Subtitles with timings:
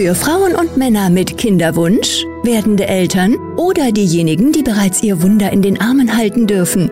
[0.00, 5.60] Für Frauen und Männer mit Kinderwunsch, werdende Eltern oder diejenigen, die bereits ihr Wunder in
[5.60, 6.90] den Armen halten dürfen.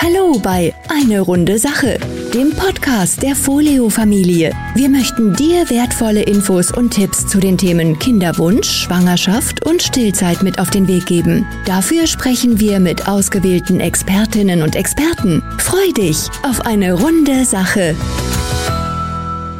[0.00, 1.98] Hallo bei Eine runde Sache,
[2.32, 4.52] dem Podcast der Folio-Familie.
[4.74, 10.58] Wir möchten dir wertvolle Infos und Tipps zu den Themen Kinderwunsch, Schwangerschaft und Stillzeit mit
[10.58, 11.44] auf den Weg geben.
[11.66, 15.42] Dafür sprechen wir mit ausgewählten Expertinnen und Experten.
[15.58, 17.94] Freu dich auf eine runde Sache.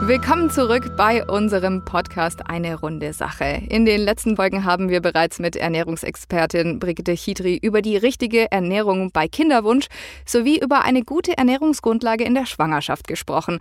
[0.04, 3.62] Willkommen zurück bei unserem Podcast Eine runde Sache.
[3.68, 9.12] In den letzten Folgen haben wir bereits mit Ernährungsexpertin Brigitte Chitri über die richtige Ernährung
[9.12, 9.86] bei Kinderwunsch
[10.26, 13.60] sowie über eine gute Ernährungsgrundlage in der Schwangerschaft gesprochen.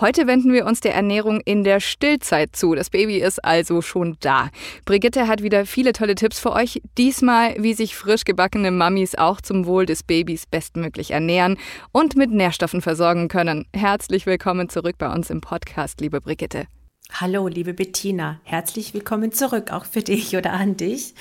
[0.00, 2.74] Heute wenden wir uns der Ernährung in der Stillzeit zu.
[2.74, 4.48] Das Baby ist also schon da.
[4.86, 6.80] Brigitte hat wieder viele tolle Tipps für euch.
[6.96, 11.58] Diesmal, wie sich frisch gebackene Mamis auch zum Wohl des Babys bestmöglich ernähren
[11.92, 13.66] und mit Nährstoffen versorgen können.
[13.76, 16.64] Herzlich willkommen zurück bei uns im Podcast, liebe Brigitte.
[17.12, 18.40] Hallo, liebe Bettina.
[18.44, 21.14] Herzlich willkommen zurück, auch für dich oder an dich.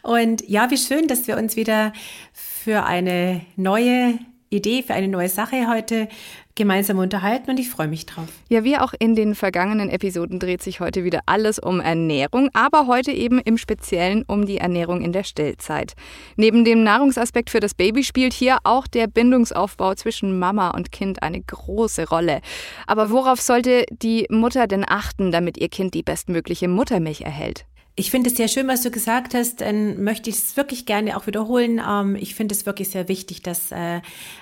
[0.00, 1.92] Und ja, wie schön, dass wir uns wieder
[2.32, 4.18] für eine neue
[4.52, 6.08] Idee, für eine neue Sache heute
[6.54, 8.28] gemeinsam unterhalten und ich freue mich drauf.
[8.48, 12.86] Ja, wie auch in den vergangenen Episoden dreht sich heute wieder alles um Ernährung, aber
[12.86, 15.94] heute eben im Speziellen um die Ernährung in der Stillzeit.
[16.36, 21.22] Neben dem Nahrungsaspekt für das Baby spielt hier auch der Bindungsaufbau zwischen Mama und Kind
[21.22, 22.40] eine große Rolle.
[22.86, 27.66] Aber worauf sollte die Mutter denn achten, damit ihr Kind die bestmögliche Muttermilch erhält?
[27.94, 29.60] Ich finde es sehr schön, was du gesagt hast.
[29.60, 31.80] Dann möchte ich es wirklich gerne auch wiederholen.
[31.86, 34.00] Ähm, ich finde es wirklich sehr wichtig, dass äh,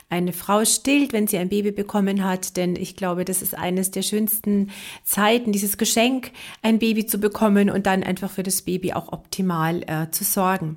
[0.08, 2.56] eine Frau stillt, wenn sie ein Baby bekommen hat.
[2.56, 4.70] Denn ich glaube, das ist eines der schönsten
[5.02, 6.30] Zeiten, dieses Geschenk,
[6.62, 10.76] ein Baby zu bekommen und dann einfach für das Baby auch optimal äh, zu sorgen.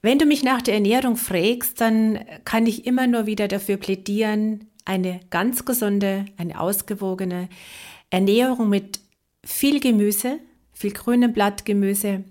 [0.00, 4.70] Wenn du mich nach der Ernährung fragst, dann kann ich immer nur wieder dafür plädieren,
[4.86, 7.48] eine ganz gesunde, eine ausgewogene
[8.10, 9.00] Ernährung mit
[9.44, 10.38] viel Gemüse,
[10.74, 12.24] viel grünem Blattgemüse,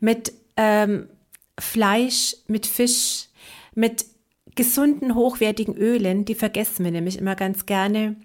[0.00, 1.08] mit ähm,
[1.58, 3.28] Fleisch, mit Fisch,
[3.74, 4.04] mit
[4.54, 8.16] gesunden, hochwertigen Ölen, die vergessen wir nämlich immer ganz gerne.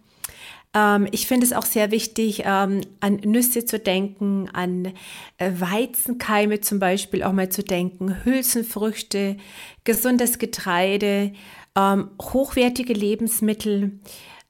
[0.73, 4.93] Ähm, ich finde es auch sehr wichtig, ähm, an Nüsse zu denken, an
[5.37, 9.37] äh, Weizenkeime zum Beispiel auch mal zu denken, Hülsenfrüchte,
[9.83, 11.33] gesundes Getreide,
[11.75, 13.99] ähm, hochwertige Lebensmittel,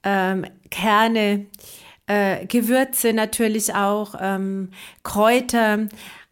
[0.03, 1.47] ähm, Kerne,
[2.11, 4.72] äh, Gewürze natürlich auch, ähm,
[5.03, 5.88] Kräuter.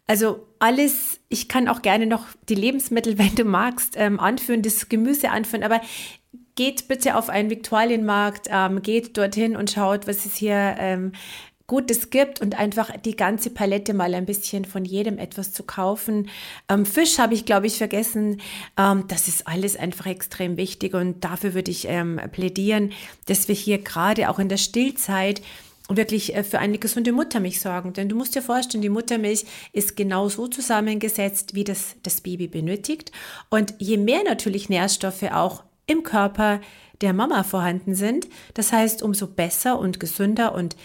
[0.06, 4.88] Also alles, ich kann auch gerne noch die Lebensmittel, wenn du magst, ähm, anführen, das
[4.88, 5.80] Gemüse anführen, aber
[6.54, 11.12] geht bitte auf einen Viktualienmarkt, ähm, geht dorthin und schaut, was es hier ähm,
[11.70, 16.28] Gutes gibt und einfach die ganze Palette mal ein bisschen von jedem etwas zu kaufen.
[16.68, 18.40] Ähm, Fisch habe ich, glaube ich, vergessen.
[18.76, 22.90] Ähm, das ist alles einfach extrem wichtig und dafür würde ich ähm, plädieren,
[23.26, 25.42] dass wir hier gerade auch in der Stillzeit
[25.96, 27.92] wirklich äh, für eine gesunde Muttermilch sorgen.
[27.92, 32.48] Denn du musst dir vorstellen, die Muttermilch ist genau so zusammengesetzt, wie das das Baby
[32.48, 33.12] benötigt.
[33.48, 36.60] Und je mehr natürlich Nährstoffe auch im Körper
[37.00, 40.76] der Mama vorhanden sind, das heißt, umso besser und gesünder und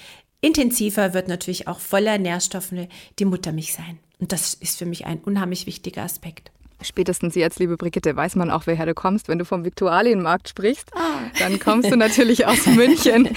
[0.41, 2.73] intensiver wird natürlich auch voller Nährstoffe
[3.19, 3.99] die Muttermilch sein.
[4.19, 6.51] Und das ist für mich ein unheimlich wichtiger Aspekt.
[6.81, 9.27] Spätestens jetzt, liebe Brigitte, weiß man auch, woher du kommst.
[9.27, 11.29] Wenn du vom Viktualienmarkt sprichst, ah.
[11.39, 13.29] dann kommst du natürlich aus München.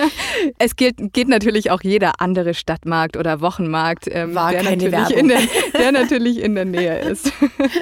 [0.58, 5.40] es geht, geht, natürlich auch jeder andere Stadtmarkt oder Wochenmarkt, ähm, der, natürlich in der,
[5.78, 7.32] der natürlich in der Nähe ist.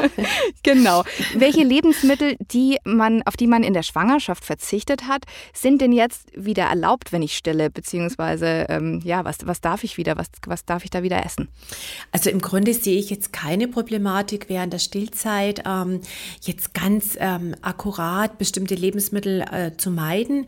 [0.62, 1.04] genau.
[1.34, 6.28] Welche Lebensmittel, die man, auf die man in der Schwangerschaft verzichtet hat, sind denn jetzt
[6.36, 7.70] wieder erlaubt, wenn ich stille?
[7.70, 10.18] Beziehungsweise, ähm, ja, was, was darf ich wieder?
[10.18, 11.48] Was, was darf ich da wieder essen?
[12.12, 16.00] Also im Grunde sehe ich jetzt keine Problematik während der Stillzeit ähm,
[16.42, 20.46] jetzt ganz ähm, akkurat bestimmte Lebensmittel äh, zu meiden.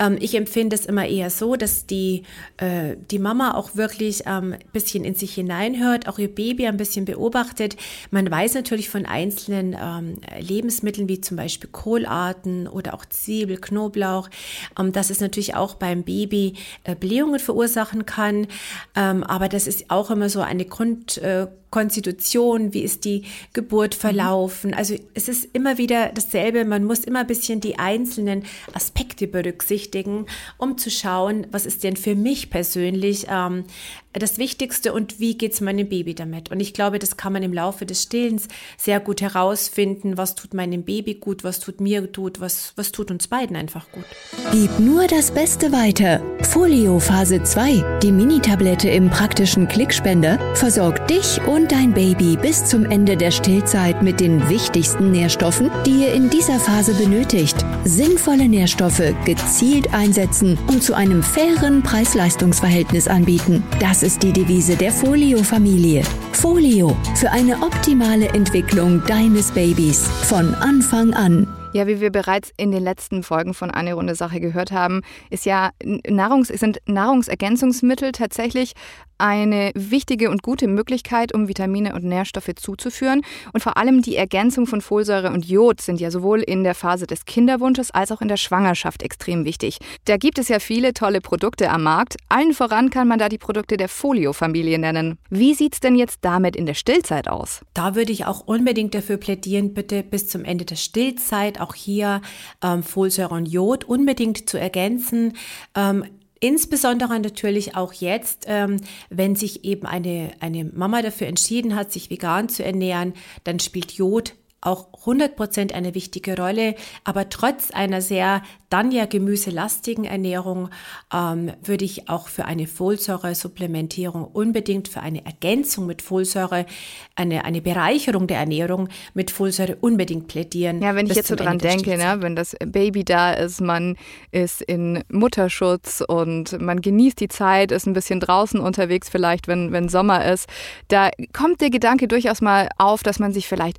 [0.00, 2.24] Ähm, ich empfinde es immer eher so, dass die,
[2.56, 6.76] äh, die Mama auch wirklich ein ähm, bisschen in sich hineinhört, auch ihr Baby ein
[6.76, 7.76] bisschen beobachtet.
[8.10, 14.28] Man weiß natürlich von einzelnen ähm, Lebensmitteln wie zum Beispiel Kohlarten oder auch Zwiebel, Knoblauch,
[14.76, 18.48] ähm, dass es natürlich auch beim Baby äh, Blähungen verursachen kann.
[18.94, 24.00] aber das ist auch immer so eine Grund äh, Konstitution, wie ist die Geburt mhm.
[24.00, 24.74] verlaufen.
[24.74, 28.44] Also es ist immer wieder dasselbe, man muss immer ein bisschen die einzelnen
[28.74, 30.26] Aspekte berücksichtigen,
[30.56, 33.64] um zu schauen, was ist denn für mich persönlich ähm,
[34.14, 36.50] das Wichtigste und wie geht es meinem Baby damit.
[36.50, 38.46] Und ich glaube, das kann man im Laufe des Stillens
[38.78, 43.10] sehr gut herausfinden, was tut meinem Baby gut, was tut mir gut, was, was tut
[43.10, 44.04] uns beiden einfach gut.
[44.52, 46.22] Gib nur das Beste weiter.
[46.42, 52.66] Folio Phase 2, die Mini-Tablette im praktischen Klickspender, versorgt dich und und dein Baby bis
[52.66, 57.56] zum Ende der Stillzeit mit den wichtigsten Nährstoffen, die ihr in dieser Phase benötigt.
[57.86, 63.62] Sinnvolle Nährstoffe gezielt einsetzen und zu einem fairen Preis-Leistungs-Verhältnis anbieten.
[63.78, 66.02] Das ist die Devise der Folio-Familie.
[66.32, 71.46] Folio für eine optimale Entwicklung deines Babys von Anfang an.
[71.74, 75.44] Ja, wie wir bereits in den letzten Folgen von Eine Runde Sache gehört haben, ist
[75.44, 75.70] ja
[76.08, 78.74] Nahrungs sind Nahrungsergänzungsmittel tatsächlich
[79.18, 83.22] eine wichtige und gute Möglichkeit, um Vitamine und Nährstoffe zuzuführen.
[83.52, 87.06] Und vor allem die Ergänzung von Folsäure und Jod sind ja sowohl in der Phase
[87.06, 89.78] des Kinderwunsches als auch in der Schwangerschaft extrem wichtig.
[90.04, 92.16] Da gibt es ja viele tolle Produkte am Markt.
[92.28, 95.18] Allen voran kann man da die Produkte der Folio-Familie nennen.
[95.30, 97.60] Wie sieht es denn jetzt damit in der Stillzeit aus?
[97.74, 102.20] Da würde ich auch unbedingt dafür plädieren, bitte bis zum Ende der Stillzeit auch hier
[102.62, 105.34] ähm, Folsäure und Jod unbedingt zu ergänzen.
[105.74, 106.04] Ähm,
[106.40, 108.78] Insbesondere natürlich auch jetzt, ähm,
[109.08, 113.14] wenn sich eben eine, eine Mama dafür entschieden hat, sich vegan zu ernähren,
[113.44, 116.74] dann spielt Jod auch 100% eine wichtige Rolle.
[117.04, 118.42] Aber trotz einer sehr
[118.74, 120.68] dann ja gemüselastigen Ernährung
[121.12, 126.66] ähm, würde ich auch für eine Folsäure-Supplementierung unbedingt für eine Ergänzung mit Folsäure,
[127.14, 130.82] eine, eine Bereicherung der Ernährung mit Folsäure unbedingt plädieren.
[130.82, 133.96] Ja, wenn ich jetzt so dran denke, ne, wenn das Baby da ist, man
[134.32, 139.70] ist in Mutterschutz und man genießt die Zeit, ist ein bisschen draußen unterwegs, vielleicht, wenn,
[139.70, 140.48] wenn Sommer ist,
[140.88, 143.78] da kommt der Gedanke durchaus mal auf, dass man sich vielleicht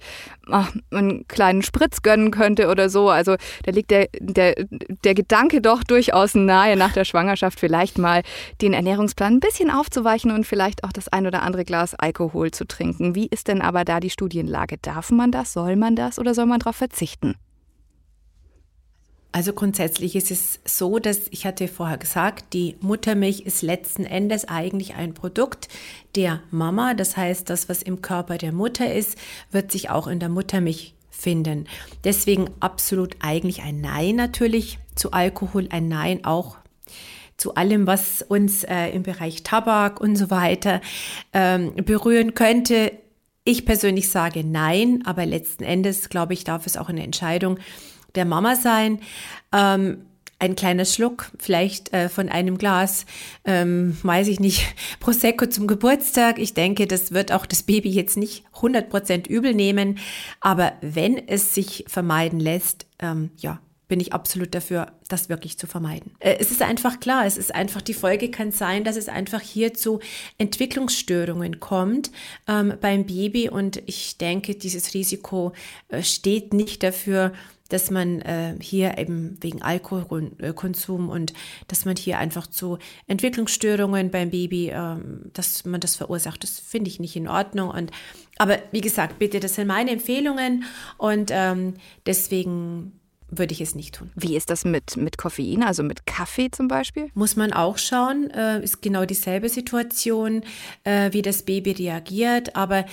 [0.50, 3.10] ach, einen kleinen Spritz gönnen könnte oder so.
[3.10, 4.56] Also da liegt der, der,
[5.04, 8.24] der Gedanke doch durchaus nahe, nach der Schwangerschaft vielleicht mal
[8.62, 12.66] den Ernährungsplan ein bisschen aufzuweichen und vielleicht auch das ein oder andere Glas Alkohol zu
[12.66, 13.16] trinken.
[13.16, 14.78] Wie ist denn aber da die Studienlage?
[14.82, 15.54] Darf man das?
[15.54, 17.36] Soll man das oder soll man darauf verzichten?
[19.36, 24.48] Also grundsätzlich ist es so, dass ich hatte vorher gesagt, die Muttermilch ist letzten Endes
[24.48, 25.68] eigentlich ein Produkt
[26.16, 26.94] der Mama.
[26.94, 29.18] Das heißt, das, was im Körper der Mutter ist,
[29.52, 31.68] wird sich auch in der Muttermilch finden.
[32.04, 36.58] Deswegen absolut eigentlich ein Nein natürlich zu Alkohol, ein Nein auch
[37.38, 40.82] zu allem, was uns äh, im Bereich Tabak und so weiter
[41.34, 42.92] ähm, berühren könnte.
[43.44, 47.60] Ich persönlich sage Nein, aber letzten Endes, glaube ich, darf es auch eine Entscheidung
[48.16, 49.00] der Mama sein.
[49.52, 50.06] Ähm,
[50.46, 53.06] ein kleiner Schluck vielleicht äh, von einem Glas,
[53.44, 54.66] ähm, weiß ich nicht,
[55.00, 56.40] Prosecco zum Geburtstag.
[56.40, 60.00] Ich denke, das wird auch das Baby jetzt nicht 100% übel nehmen.
[60.40, 65.68] Aber wenn es sich vermeiden lässt, ähm, ja, bin ich absolut dafür, das wirklich zu
[65.68, 66.14] vermeiden.
[66.20, 69.42] Äh, es ist einfach klar, es ist einfach, die Folge kann sein, dass es einfach
[69.42, 70.00] hier zu
[70.38, 72.12] Entwicklungsstörungen kommt
[72.48, 75.54] ähm, beim Baby und ich denke, dieses Risiko
[75.90, 77.34] äh, steht nicht dafür,
[77.70, 81.34] dass man äh, hier eben wegen Alkoholkonsum und
[81.68, 82.78] dass man hier einfach zu
[83.08, 87.70] Entwicklungsstörungen beim Baby, ähm, dass man das verursacht, das finde ich nicht in Ordnung.
[87.70, 87.92] Und
[88.38, 90.66] aber wie gesagt, bitte, das sind meine Empfehlungen
[90.98, 91.76] und ähm,
[92.06, 94.12] deswegen würde ich es nicht tun.
[94.16, 97.10] Wie ist das mit, mit Koffein, also mit Kaffee zum Beispiel?
[97.16, 100.44] Muss man auch schauen, äh, ist genau dieselbe Situation,
[100.84, 102.56] äh, wie das Baby reagiert.
[102.56, 102.86] Aber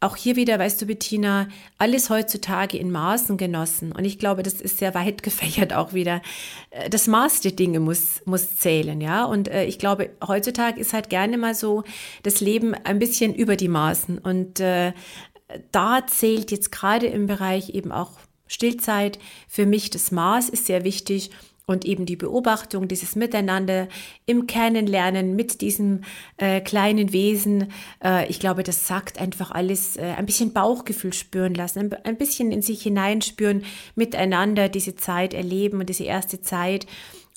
[0.00, 3.92] auch hier wieder, weißt du, Bettina, alles heutzutage in Maßen genossen.
[3.92, 6.22] Und ich glaube, das ist sehr weit gefächert auch wieder.
[6.70, 9.24] Äh, das Maß der Dinge muss, muss zählen, ja.
[9.24, 11.84] Und äh, ich glaube, heutzutage ist halt gerne mal so
[12.22, 14.18] das Leben ein bisschen über die Maßen.
[14.18, 14.92] Und äh,
[15.70, 18.12] da zählt jetzt gerade im Bereich eben auch
[18.46, 21.30] Stillzeit für mich das Maß ist sehr wichtig
[21.70, 23.86] und eben die Beobachtung, dieses Miteinander
[24.26, 26.00] im Kennenlernen mit diesem
[26.36, 27.70] äh, kleinen Wesen,
[28.02, 32.16] äh, ich glaube, das sagt einfach alles, äh, ein bisschen Bauchgefühl spüren lassen, ein, ein,
[32.16, 33.62] bisschen in sich hineinspüren,
[33.94, 36.88] miteinander diese Zeit erleben und diese erste Zeit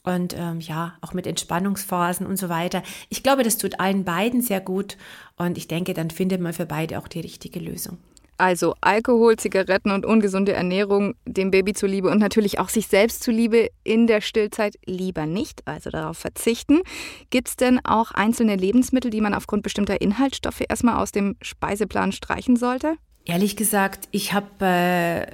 [0.03, 2.81] und ähm, ja, auch mit Entspannungsphasen und so weiter.
[3.10, 4.98] Ich glaube, das tut allen beiden sehr gut
[5.38, 8.00] und ich denke, dann findet man für beide auch die richtige Lösung.
[8.38, 13.70] Also Alkohol, Zigaretten und ungesunde Ernährung dem Baby zuliebe und natürlich auch sich selbst zuliebe
[13.84, 16.82] in der Stillzeit lieber nicht, also darauf verzichten.
[17.30, 22.12] Gibt es denn auch einzelne Lebensmittel, die man aufgrund bestimmter Inhaltsstoffe erstmal aus dem Speiseplan
[22.12, 22.96] streichen sollte?
[23.25, 25.25] Ehrlich gesagt, ich habe äh,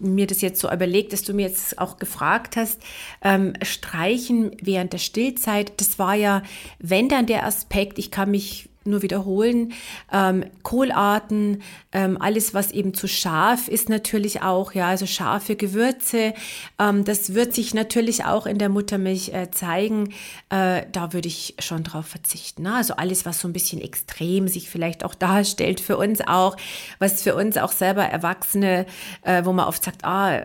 [0.00, 2.82] mir das jetzt so überlegt, dass du mir jetzt auch gefragt hast,
[3.22, 6.42] ähm, streichen während der Stillzeit, das war ja,
[6.78, 9.72] wenn dann der Aspekt, ich kann mich nur wiederholen.
[10.12, 11.62] Ähm, Kohlarten,
[11.92, 16.34] ähm, alles, was eben zu scharf ist, natürlich auch, ja, also scharfe Gewürze.
[16.78, 20.12] Ähm, das wird sich natürlich auch in der Muttermilch äh, zeigen.
[20.50, 22.62] Äh, da würde ich schon drauf verzichten.
[22.62, 22.74] Ne?
[22.74, 26.56] Also alles, was so ein bisschen extrem sich vielleicht auch darstellt für uns auch,
[26.98, 28.86] was für uns auch selber Erwachsene,
[29.22, 30.40] äh, wo man oft sagt, ah,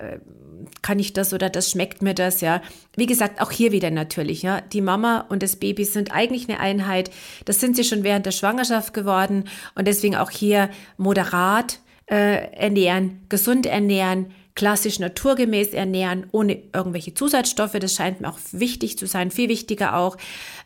[0.82, 2.62] kann ich das oder das schmeckt mir das, ja.
[2.96, 4.62] Wie gesagt, auch hier wieder natürlich, ja.
[4.62, 7.12] Die Mama und das Baby sind eigentlich eine Einheit.
[7.46, 13.22] Das sind sie schon während der Schwangerschaft geworden und deswegen auch hier moderat äh, ernähren,
[13.30, 17.74] gesund ernähren, klassisch naturgemäß ernähren, ohne irgendwelche Zusatzstoffe.
[17.74, 19.32] Das scheint mir auch wichtig zu sein.
[19.32, 20.18] Viel wichtiger auch,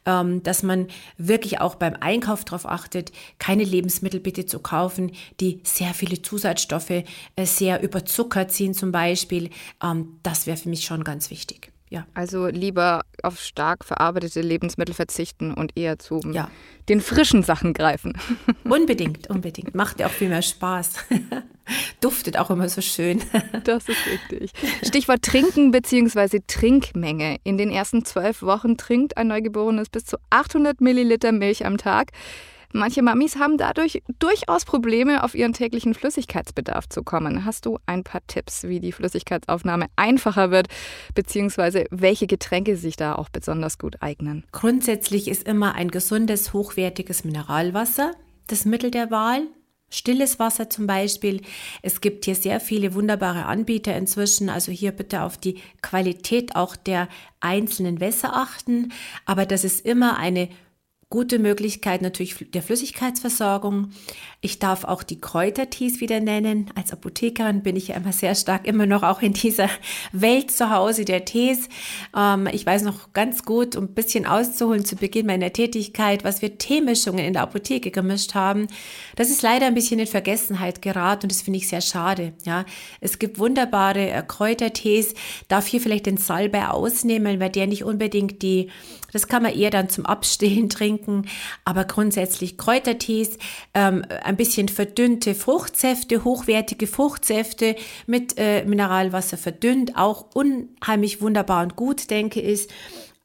[0.06, 0.88] ähm, dass man
[1.18, 6.90] wirklich auch beim Einkauf darauf achtet, keine Lebensmittel bitte zu kaufen, die sehr viele Zusatzstoffe,
[6.90, 7.04] äh,
[7.46, 9.50] sehr überzuckert sind zum Beispiel.
[9.84, 11.72] Ähm, das wäre für mich schon ganz wichtig.
[11.90, 12.06] Ja.
[12.14, 16.50] Also lieber auf stark verarbeitete Lebensmittel verzichten und eher zu ja.
[16.90, 18.18] den frischen Sachen greifen.
[18.64, 19.76] Unbedingt, unbedingt.
[19.76, 20.94] Macht ja auch viel mehr Spaß.
[22.06, 23.20] Duftet auch immer so schön.
[23.64, 24.52] Das ist richtig.
[24.84, 26.42] Stichwort Trinken bzw.
[26.46, 27.38] Trinkmenge.
[27.44, 32.12] In den ersten zwölf Wochen trinkt ein Neugeborenes bis zu 800 Milliliter Milch am Tag.
[32.74, 37.44] Manche Mamis haben dadurch durchaus Probleme, auf ihren täglichen Flüssigkeitsbedarf zu kommen.
[37.44, 40.68] Hast du ein paar Tipps, wie die Flüssigkeitsaufnahme einfacher wird,
[41.16, 44.44] beziehungsweise welche Getränke sich da auch besonders gut eignen?
[44.52, 48.12] Grundsätzlich ist immer ein gesundes, hochwertiges Mineralwasser
[48.48, 49.48] das Mittel der Wahl.
[49.90, 51.42] Stilles Wasser zum Beispiel.
[51.82, 54.50] Es gibt hier sehr viele wunderbare Anbieter inzwischen.
[54.50, 57.08] Also hier bitte auf die Qualität auch der
[57.40, 58.92] einzelnen Wässer achten.
[59.26, 60.50] Aber das ist immer eine
[61.10, 63.92] gute Möglichkeit natürlich der Flüssigkeitsversorgung.
[64.42, 66.72] Ich darf auch die Kräutertees wieder nennen.
[66.76, 69.70] Als Apothekerin bin ich ja immer sehr stark immer noch auch in dieser
[70.12, 71.70] Welt zu Hause der Tees.
[72.18, 76.42] Ähm, ich weiß noch ganz gut, um ein bisschen auszuholen zu Beginn meiner Tätigkeit, was
[76.42, 78.68] wir Teemischungen in der Apotheke gemischt haben.
[79.16, 82.34] Das ist leider ein bisschen in Vergessenheit geraten und das finde ich sehr schade.
[82.46, 82.66] Ja,
[83.00, 85.14] es gibt wunderbare äh, Kräutertees.
[85.50, 88.72] Darf hier vielleicht den Salbei ausnehmen, weil der nicht unbedingt die
[89.16, 90.95] das kann man eher dann zum Abstehen trinken,
[91.64, 93.38] aber grundsätzlich Kräutertees,
[93.74, 97.76] ähm, ein bisschen verdünnte Fruchtsäfte, hochwertige Fruchtsäfte
[98.08, 102.68] mit äh, Mineralwasser verdünnt, auch unheimlich wunderbar und gut, denke ich.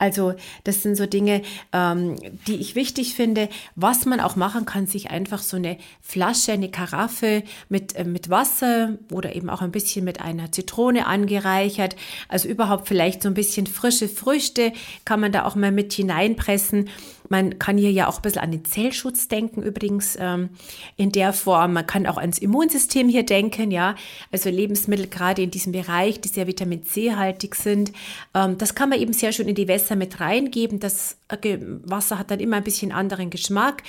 [0.01, 0.33] Also
[0.65, 1.43] das sind so Dinge,
[1.75, 3.51] ähm, die ich wichtig finde.
[3.77, 8.31] Was man auch machen kann, sich einfach so eine Flasche, eine Karaffe mit, äh, mit
[8.31, 11.97] Wasser oder eben auch ein bisschen mit einer Zitrone angereichert.
[12.29, 14.73] Also überhaupt vielleicht so ein bisschen frische Früchte
[15.05, 16.89] kann man da auch mal mit hineinpressen
[17.31, 20.51] man kann hier ja auch ein bisschen an den Zellschutz denken, übrigens ähm,
[20.97, 21.73] in der Form.
[21.73, 23.95] Man kann auch ans Immunsystem hier denken, ja.
[24.33, 27.93] Also Lebensmittel gerade in diesem Bereich, die sehr Vitamin C-haltig sind.
[28.35, 30.81] Ähm, das kann man eben sehr schön in die Wässer mit reingeben.
[30.81, 33.85] Das äh, Wasser hat dann immer ein bisschen anderen Geschmack.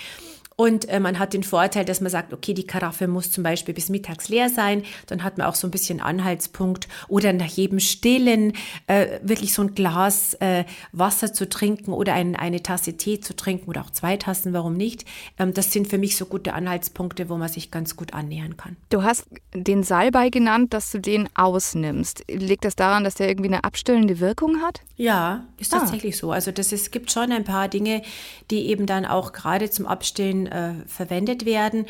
[0.58, 3.74] Und äh, man hat den Vorteil, dass man sagt, okay, die Karaffe muss zum Beispiel
[3.74, 4.84] bis mittags leer sein.
[5.08, 6.88] Dann hat man auch so ein bisschen Anhaltspunkt.
[7.08, 8.54] Oder nach jedem Stillen
[8.88, 13.36] äh, wirklich so ein Glas äh, Wasser zu trinken oder ein, eine Tasse Tee zu
[13.36, 15.06] trinken oder auch zwei Tassen, warum nicht?
[15.40, 18.76] Ähm, das sind für mich so gute Anhaltspunkte, wo man sich ganz gut annähern kann.
[18.90, 22.26] Du hast den Salbei genannt, dass du den ausnimmst.
[22.30, 24.82] Liegt das daran, dass der irgendwie eine abstillende Wirkung hat?
[24.96, 25.80] Ja, ist ah.
[25.80, 26.32] tatsächlich so.
[26.32, 28.04] Also das ist, gibt schon ein paar Dinge,
[28.52, 31.86] die eben dann auch gerade zum Abstillen äh, verwendet werden,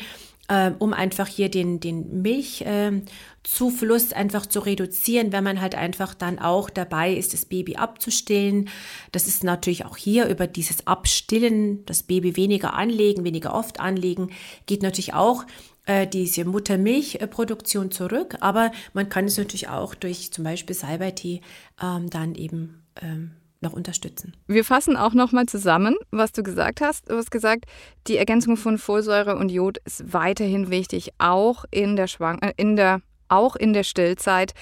[0.48, 6.38] äh, um einfach hier den, den Milchzufluss einfach zu reduzieren, wenn man halt einfach dann
[6.38, 8.68] auch dabei ist, das Baby abzustillen.
[9.12, 14.30] Das ist natürlich auch hier über dieses Abstillen, das Baby weniger anlegen, weniger oft anlegen,
[14.66, 15.44] geht natürlich auch
[15.86, 21.40] äh, diese Muttermilchproduktion zurück, aber man kann es natürlich auch durch zum Beispiel Salbeitee
[21.82, 23.32] ähm, dann eben ähm,
[23.62, 24.34] noch unterstützen.
[24.46, 27.10] Wir fassen auch noch mal zusammen, was du gesagt hast.
[27.10, 27.64] Du hast gesagt,
[28.06, 32.76] die Ergänzung von Folsäure und Jod ist weiterhin wichtig, auch in der Schwang äh, in
[32.76, 34.52] der auch in der Stillzeit.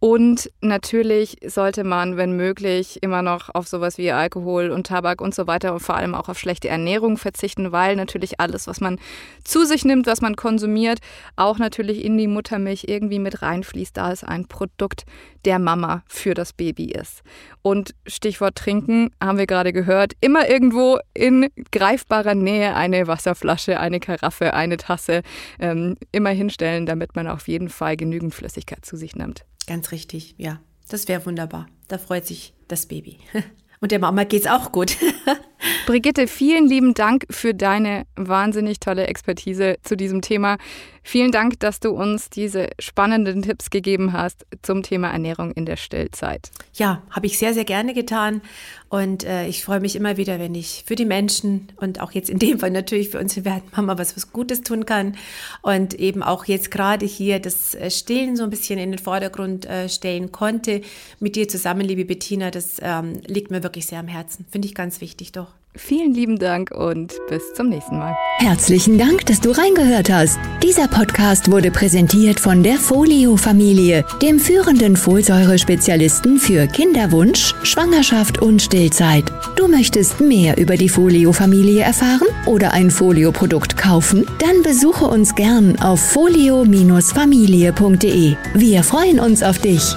[0.00, 5.34] Und natürlich sollte man, wenn möglich, immer noch auf sowas wie Alkohol und Tabak und
[5.34, 9.00] so weiter und vor allem auch auf schlechte Ernährung verzichten, weil natürlich alles, was man
[9.42, 11.00] zu sich nimmt, was man konsumiert,
[11.34, 15.04] auch natürlich in die Muttermilch irgendwie mit reinfließt, da es ein Produkt
[15.44, 17.22] der Mama für das Baby ist.
[17.62, 23.98] Und Stichwort Trinken haben wir gerade gehört, immer irgendwo in greifbarer Nähe eine Wasserflasche, eine
[23.98, 25.22] Karaffe, eine Tasse
[25.58, 29.47] ähm, immer hinstellen, damit man auf jeden Fall genügend Flüssigkeit zu sich nimmt.
[29.68, 30.60] Ganz richtig, ja.
[30.88, 31.66] Das wäre wunderbar.
[31.88, 33.18] Da freut sich das Baby.
[33.80, 34.96] Und der Mama geht's auch gut.
[35.86, 40.58] Brigitte, vielen lieben Dank für deine wahnsinnig tolle Expertise zu diesem Thema.
[41.02, 45.76] Vielen Dank, dass du uns diese spannenden Tipps gegeben hast zum Thema Ernährung in der
[45.76, 46.50] Stillzeit.
[46.74, 48.42] Ja, habe ich sehr, sehr gerne getan.
[48.90, 52.28] Und äh, ich freue mich immer wieder, wenn ich für die Menschen und auch jetzt
[52.28, 55.16] in dem Fall natürlich für unsere Mama was, was Gutes tun kann.
[55.62, 59.64] Und eben auch jetzt gerade hier das äh, Stillen so ein bisschen in den Vordergrund
[59.64, 60.82] äh, stellen konnte.
[61.20, 64.44] Mit dir zusammen, liebe Bettina, das ähm, liegt mir wirklich sehr am Herzen.
[64.50, 65.47] Finde ich ganz wichtig doch.
[65.74, 68.16] Vielen lieben Dank und bis zum nächsten Mal.
[68.38, 70.38] Herzlichen Dank, dass du reingehört hast.
[70.62, 79.24] Dieser Podcast wurde präsentiert von der Folio-Familie, dem führenden Folsäurespezialisten für Kinderwunsch, Schwangerschaft und Stillzeit.
[79.56, 84.26] Du möchtest mehr über die Folio-Familie erfahren oder ein Folio-Produkt kaufen?
[84.40, 88.36] Dann besuche uns gern auf folio-familie.de.
[88.54, 89.94] Wir freuen uns auf dich.